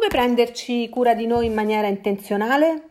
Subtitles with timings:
[0.00, 2.84] Come prenderci cura di noi in maniera intenzionale?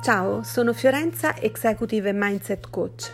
[0.00, 3.10] Ciao, sono Fiorenza, Executive Mindset Coach.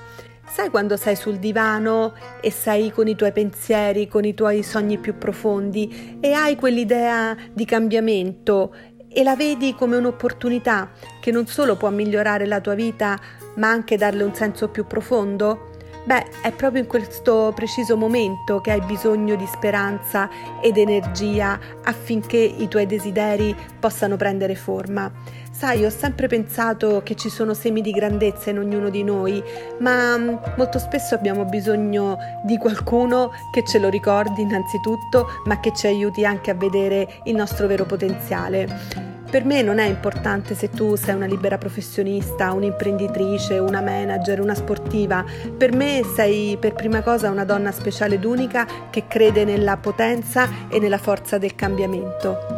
[0.46, 2.12] Sai quando sei sul divano
[2.42, 7.34] e sei con i tuoi pensieri, con i tuoi sogni più profondi e hai quell'idea
[7.50, 8.74] di cambiamento
[9.14, 10.90] e la vedi come un'opportunità
[11.20, 13.16] che non solo può migliorare la tua vita,
[13.54, 15.70] ma anche darle un senso più profondo?
[16.04, 20.28] Beh, è proprio in questo preciso momento che hai bisogno di speranza
[20.60, 25.10] ed energia affinché i tuoi desideri possano prendere forma.
[25.54, 29.40] Sai, ho sempre pensato che ci sono semi di grandezza in ognuno di noi,
[29.78, 35.72] ma mm, molto spesso abbiamo bisogno di qualcuno che ce lo ricordi innanzitutto, ma che
[35.72, 39.12] ci aiuti anche a vedere il nostro vero potenziale.
[39.30, 44.56] Per me non è importante se tu sei una libera professionista, un'imprenditrice, una manager, una
[44.56, 45.24] sportiva.
[45.56, 50.48] Per me sei per prima cosa una donna speciale ed unica che crede nella potenza
[50.68, 52.53] e nella forza del cambiamento.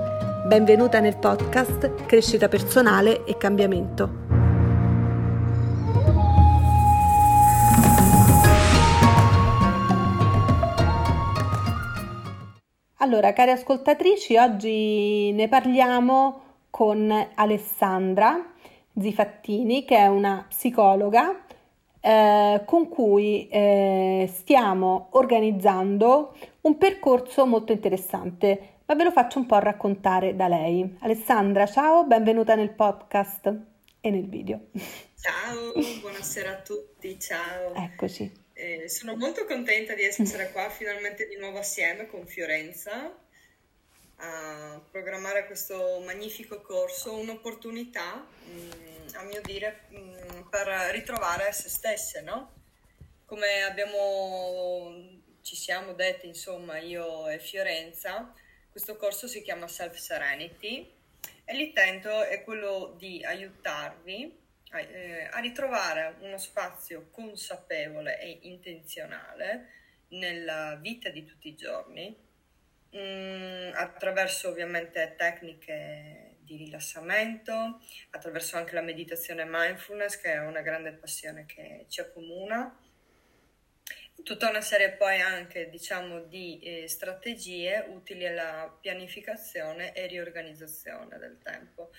[0.46, 4.08] Benvenuta nel podcast Crescita personale e cambiamento.
[12.98, 18.52] Allora, cari ascoltatrici, oggi ne parliamo con Alessandra
[18.96, 21.44] Zifattini, che è una psicologa
[22.00, 29.46] eh, con cui eh, stiamo organizzando un percorso molto interessante, ma ve lo faccio un
[29.46, 30.96] po' raccontare da lei.
[31.00, 33.52] Alessandra, ciao, benvenuta nel podcast
[34.00, 34.68] e nel video.
[35.18, 37.74] Ciao, buonasera a tutti, ciao.
[37.74, 38.44] Eccoci.
[38.52, 43.12] Eh, sono molto contenta di essere qua finalmente di nuovo assieme con Fiorenza
[44.18, 51.50] a programmare questo magnifico corso, un'opportunità, mh, mm, a mio dire, mh, mm, per ritrovare
[51.50, 52.52] se stesse, no?
[53.24, 54.94] Come abbiamo,
[55.42, 58.32] ci siamo detti, insomma, io e Fiorenza,
[58.76, 60.92] questo corso si chiama Self Serenity
[61.46, 64.38] e l'intento è quello di aiutarvi
[64.72, 69.68] a, eh, a ritrovare uno spazio consapevole e intenzionale
[70.08, 72.14] nella vita di tutti i giorni
[72.96, 77.80] Mm, attraverso ovviamente tecniche di rilassamento,
[78.10, 82.74] attraverso anche la meditazione mindfulness, che è una grande passione che ci accomuna.
[84.24, 91.38] Tutta una serie poi anche, diciamo, di eh, strategie utili alla pianificazione e riorganizzazione del
[91.42, 91.90] tempo.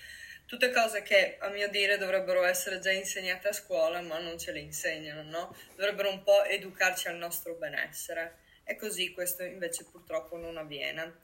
[0.44, 4.52] Tutte cose che, a mio dire, dovrebbero essere già insegnate a scuola, ma non ce
[4.52, 5.56] le insegnano, no?
[5.76, 11.20] Dovrebbero un po' educarci al nostro benessere e così questo invece purtroppo non avviene.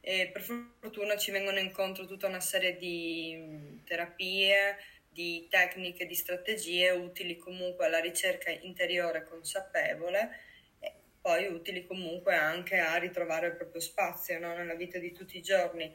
[0.00, 4.76] E per fortuna ci vengono incontro tutta una serie di terapie,
[5.18, 10.30] di tecniche, di strategie utili comunque alla ricerca interiore consapevole
[10.78, 14.54] e poi utili comunque anche a ritrovare il proprio spazio no?
[14.54, 15.92] nella vita di tutti i giorni.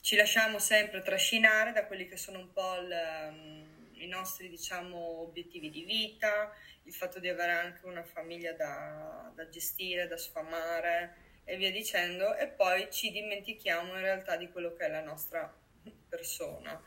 [0.00, 5.70] Ci lasciamo sempre trascinare da quelli che sono un po' il, i nostri diciamo, obiettivi
[5.70, 6.52] di vita,
[6.82, 12.34] il fatto di avere anche una famiglia da, da gestire, da sfamare e via dicendo,
[12.34, 15.48] e poi ci dimentichiamo in realtà di quello che è la nostra
[16.08, 16.82] persona.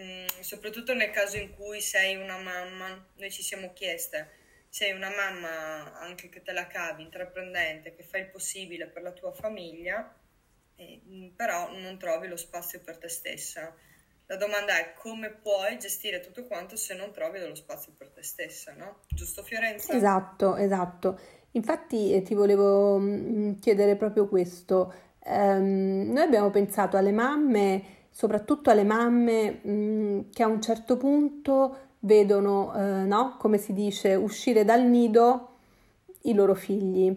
[0.00, 4.30] Mm, soprattutto nel caso in cui sei una mamma, noi ci siamo chieste,
[4.68, 9.12] sei una mamma anche che te la cavi, intraprendente, che fai il possibile per la
[9.12, 10.14] tua famiglia,
[10.76, 13.74] eh, però non trovi lo spazio per te stessa
[14.30, 18.22] la domanda è come puoi gestire tutto quanto se non trovi dello spazio per te
[18.22, 18.96] stessa, no?
[19.08, 19.94] Giusto Fiorenza?
[19.94, 21.18] Esatto, esatto.
[21.52, 24.92] Infatti eh, ti volevo mm, chiedere proprio questo.
[25.24, 30.96] Um, noi abbiamo pensato alle mamme, soprattutto alle mamme mh, mm, che a un certo
[30.96, 33.36] punto vedono, eh, no?
[33.38, 35.50] Come si dice, uscire dal nido
[36.22, 37.16] i loro figli.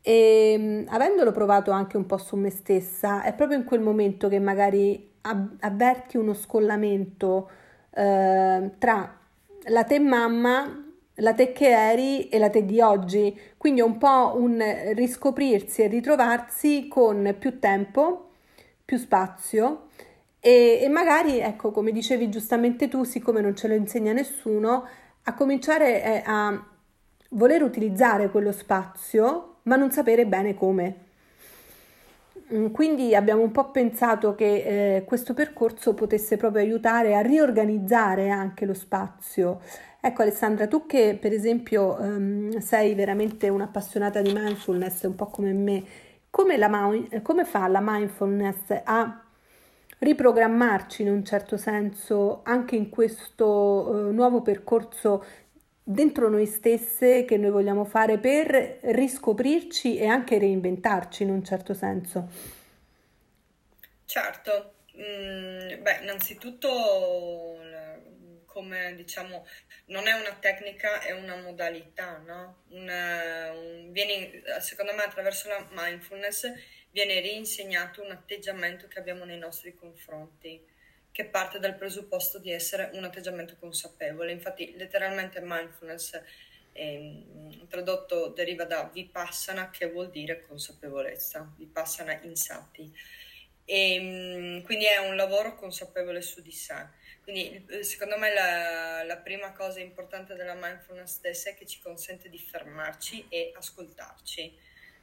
[0.00, 3.80] E mh, mm, avendolo provato anche un po' su me stessa, è proprio in quel
[3.80, 7.50] momento che magari avverti uno scollamento
[7.90, 9.18] eh, tra
[9.64, 13.98] la te mamma, la te che eri e la te di oggi, quindi è un
[13.98, 14.62] po' un
[14.94, 18.28] riscoprirsi e ritrovarsi con più tempo,
[18.84, 19.86] più spazio
[20.46, 24.86] e, e magari, ecco, come dicevi giustamente tu, siccome non ce lo insegna nessuno,
[25.24, 26.64] a cominciare eh, a
[27.30, 30.98] voler utilizzare quello spazio, ma non sapere bene come.
[32.54, 38.30] Mm, quindi abbiamo un po' pensato che eh, questo percorso potesse proprio aiutare a riorganizzare
[38.30, 39.60] anche lo spazio.
[40.00, 45.52] Ecco Alessandra, tu che per esempio um, sei veramente un'appassionata di mindfulness, un po' come
[45.52, 45.82] me,
[46.30, 46.70] come, la,
[47.22, 49.22] come fa la mindfulness a
[49.98, 55.24] riprogrammarci in un certo senso anche in questo uh, nuovo percorso
[55.82, 61.74] dentro noi stesse che noi vogliamo fare per riscoprirci e anche reinventarci in un certo
[61.74, 62.28] senso.
[64.04, 66.68] Certo, mm, beh, innanzitutto
[68.56, 69.46] come diciamo
[69.86, 72.62] non è una tecnica, è una modalità, no?
[72.70, 76.50] Una, un, viene, secondo me attraverso la mindfulness
[76.90, 80.58] viene reinsegnato un atteggiamento che abbiamo nei nostri confronti
[81.12, 84.32] che parte dal presupposto di essere un atteggiamento consapevole.
[84.32, 86.18] Infatti, letteralmente mindfulness
[86.72, 92.90] ehm, tradotto deriva da vipassana, che vuol dire consapevolezza, vipassana insati.
[93.66, 96.88] E, ehm, quindi è un lavoro consapevole su di sé.
[97.22, 101.80] Quindi, eh, secondo me, la, la prima cosa importante della mindfulness stessa è che ci
[101.80, 104.56] consente di fermarci e ascoltarci,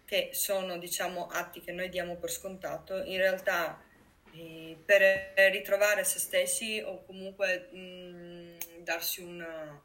[0.06, 3.04] che sono, diciamo, atti che noi diamo per scontato.
[3.04, 3.80] In realtà,
[4.86, 9.82] per ritrovare se stessi o comunque mh, darsi una,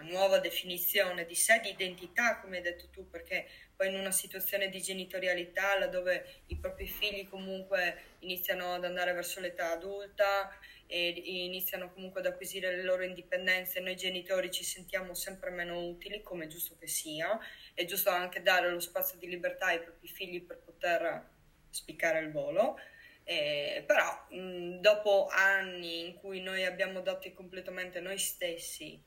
[0.00, 4.10] una, nuova definizione di sé, di identità, come hai detto tu, perché poi in una
[4.10, 10.50] situazione di genitorialità, laddove i propri figli comunque iniziano ad andare verso l'età adulta
[10.86, 16.22] e iniziano comunque ad acquisire le loro indipendenze, noi genitori ci sentiamo sempre meno utili,
[16.22, 17.38] come è giusto che sia,
[17.74, 21.28] è giusto anche dare lo spazio di libertà ai propri figli per poter
[21.70, 22.78] spiccare il volo.
[23.22, 29.00] Eh, però mh, dopo anni in cui noi abbiamo dato completamente noi stessi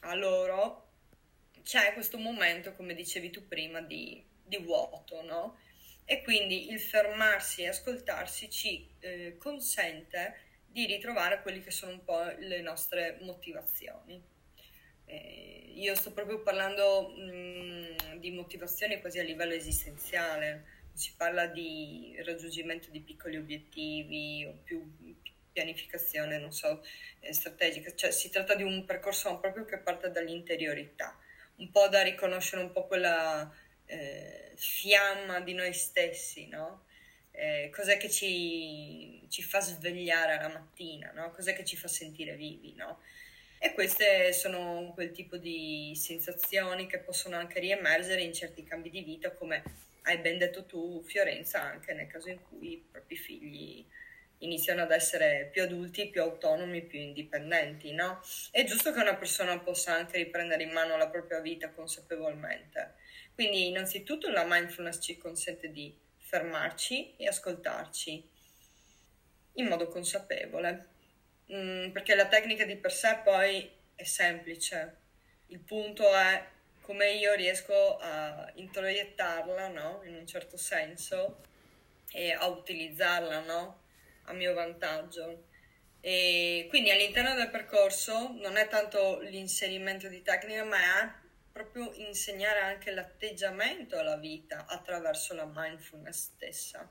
[0.00, 0.86] a loro,
[1.62, 5.58] c'è questo momento, come dicevi tu prima, di, di vuoto, no?
[6.04, 12.04] E quindi il fermarsi e ascoltarsi ci eh, consente di ritrovare quelle che sono un
[12.04, 14.22] po' le nostre motivazioni.
[15.04, 22.16] Eh, io sto proprio parlando mh, di motivazioni quasi a livello esistenziale si parla di
[22.24, 24.82] raggiungimento di piccoli obiettivi o più
[25.58, 26.84] pianificazione, non so,
[27.20, 31.18] eh, strategica, cioè si tratta di un percorso proprio che parte dall'interiorità,
[31.56, 33.52] un po' da riconoscere un po' quella
[33.86, 36.84] eh, fiamma di noi stessi, no?
[37.32, 41.30] Eh, cos'è che ci, ci, fa svegliare la mattina, no?
[41.30, 43.00] Cos'è che ci fa sentire vivi, no?
[43.58, 49.02] E queste sono quel tipo di sensazioni che possono anche riemergere in certi cambi di
[49.02, 49.64] vita come
[50.02, 53.84] hai ben detto tu, Fiorenza, anche nel caso in cui i propri figli
[54.38, 58.20] iniziano ad essere più adulti, più autonomi, più indipendenti, no?
[58.50, 62.94] È giusto che una persona possa anche riprendere in mano la propria vita consapevolmente.
[63.34, 68.28] Quindi, innanzitutto, la mindfulness ci consente di fermarci e ascoltarci
[69.54, 70.86] in modo consapevole,
[71.52, 74.96] mm, perché la tecnica di per sé poi è semplice.
[75.46, 76.46] Il punto è
[76.82, 80.00] come io riesco a introiettarla, no?
[80.04, 81.40] In un certo senso
[82.12, 83.86] e a utilizzarla, no?
[84.28, 85.44] A mio vantaggio.
[86.00, 91.12] E quindi all'interno del percorso non è tanto l'inserimento di tecnica, ma è
[91.52, 96.88] proprio insegnare anche l'atteggiamento alla vita attraverso la mindfulness stessa,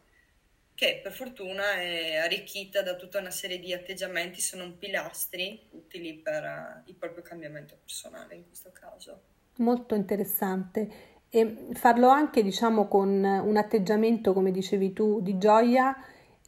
[0.76, 6.84] che per fortuna è arricchita da tutta una serie di atteggiamenti, sono pilastri utili per
[6.86, 13.58] il proprio cambiamento personale in questo caso molto interessante e farlo anche diciamo con un
[13.58, 15.96] atteggiamento come dicevi tu di gioia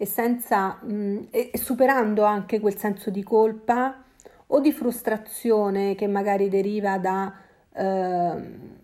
[0.01, 4.01] e senza mh, e superando anche quel senso di colpa
[4.48, 7.34] o di frustrazione che magari deriva da
[7.74, 8.78] eh,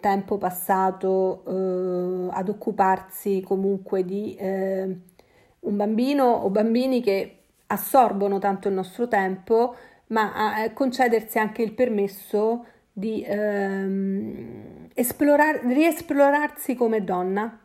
[0.00, 4.96] tempo passato eh, ad occuparsi comunque di eh,
[5.60, 7.36] un bambino o bambini che
[7.68, 9.76] assorbono tanto il nostro tempo
[10.08, 17.56] ma a concedersi anche il permesso di ehm, esplorar- riesplorarsi come donna.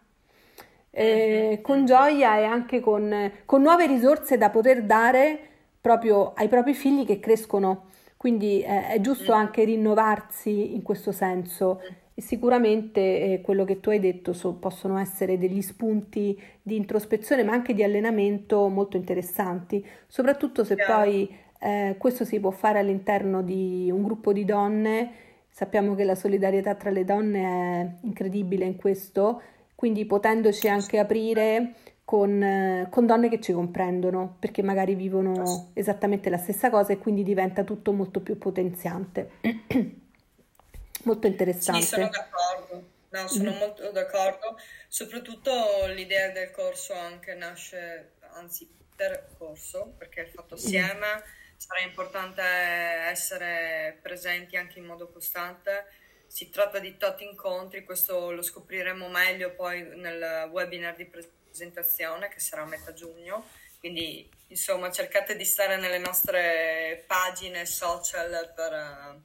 [0.97, 5.37] Eh, con gioia e anche con, con, nuove risorse da poter dare
[5.81, 7.87] proprio ai propri figli che crescono.
[8.15, 9.37] Quindi eh, è giusto mm.
[9.37, 11.81] anche rinnovarsi in questo senso
[12.13, 17.43] e sicuramente eh, quello che tu hai detto so, possono essere degli spunti di introspezione
[17.43, 20.95] ma anche di allenamento molto interessanti, soprattutto se yeah.
[20.95, 25.11] poi eh, questo si può fare all'interno di un gruppo di donne.
[25.49, 29.41] Sappiamo che la solidarietà tra le donne è incredibile in questo,
[29.75, 36.29] quindi potendoci anche aprire con, eh, con donne che ci comprendono, perché magari vivono esattamente
[36.29, 39.31] la stessa cosa e quindi diventa tutto molto più potenziante.
[41.03, 41.81] molto interessante.
[41.81, 42.83] Sì, sono d'accordo.
[43.09, 43.57] No, sono mm.
[43.57, 44.57] molto d'accordo.
[44.87, 45.51] Soprattutto
[45.93, 51.15] l'idea del corso anche nasce, anzi, per corso, perché è fatto assieme.
[51.17, 55.85] Mm sarà importante essere presenti anche in modo costante.
[56.35, 62.41] Si tratta di tot incontri, questo lo scopriremo meglio poi nel webinar di presentazione che
[62.41, 63.47] sarà a metà giugno.
[63.79, 69.21] Quindi, insomma, cercate di stare nelle nostre pagine social per uh,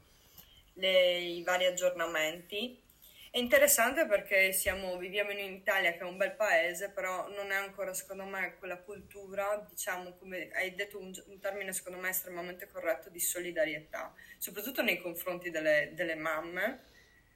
[0.75, 2.81] le, i vari aggiornamenti.
[3.29, 7.57] È interessante perché siamo, viviamo in Italia, che è un bel paese, però non è
[7.57, 12.69] ancora, secondo me, quella cultura, diciamo, come hai detto un, un termine, secondo me, estremamente
[12.69, 16.87] corretto, di solidarietà, soprattutto nei confronti delle, delle mamme,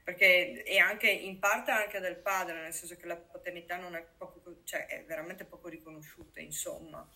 [0.05, 4.05] perché è anche in parte anche del padre, nel senso che la paternità non è,
[4.17, 7.09] poco, cioè è veramente poco riconosciuta, insomma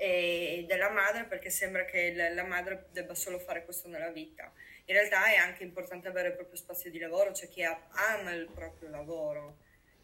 [0.00, 4.52] e della madre perché sembra che la madre debba solo fare questo nella vita.
[4.84, 8.48] In realtà è anche importante avere il proprio spazio di lavoro, c'è chi ama il
[8.48, 9.58] proprio lavoro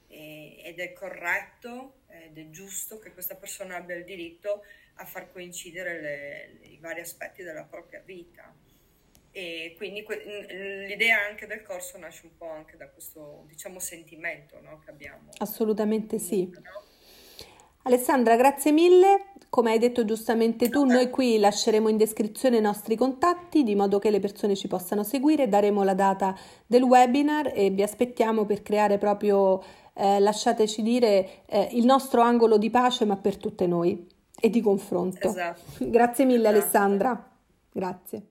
[0.09, 4.65] ed è corretto ed è giusto che questa persona abbia il diritto
[4.97, 8.53] a far coincidere le, i vari aspetti della propria vita.
[9.37, 14.61] E quindi que- l'idea anche del corso nasce un po' anche da questo, diciamo, sentimento
[14.63, 15.31] no, che abbiamo.
[15.39, 16.49] Assolutamente sì.
[16.53, 16.63] No?
[17.83, 19.33] Alessandra, grazie mille.
[19.51, 23.99] Come hai detto giustamente tu, noi qui lasceremo in descrizione i nostri contatti di modo
[23.99, 28.63] che le persone ci possano seguire, daremo la data del webinar e vi aspettiamo per
[28.63, 29.63] creare proprio,
[29.95, 34.07] eh, lasciateci dire, eh, il nostro angolo di pace ma per tutte noi
[34.41, 35.29] e di confronto.
[35.29, 35.61] Esatto.
[35.79, 36.57] Grazie mille esatto.
[36.57, 37.31] Alessandra.
[37.73, 38.23] Grazie.